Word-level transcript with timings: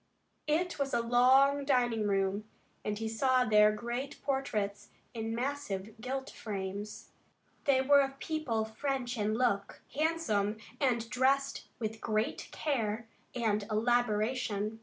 It 0.47 0.79
was 0.79 0.95
a 0.95 0.99
long 0.99 1.63
dining 1.63 2.07
room, 2.07 2.45
and 2.83 2.97
he 2.97 3.07
saw 3.07 3.45
there 3.45 3.71
great 3.71 4.19
portraits 4.23 4.89
in 5.13 5.35
massive 5.35 5.93
gilt 6.01 6.31
frames. 6.31 7.11
They 7.65 7.81
were 7.81 8.01
of 8.01 8.17
people 8.17 8.65
French 8.65 9.15
in 9.15 9.35
look, 9.35 9.83
handsome, 9.93 10.57
and 10.79 11.07
dressed 11.11 11.67
with 11.77 12.01
great 12.01 12.49
care 12.51 13.07
and 13.35 13.61
elaboration. 13.69 14.79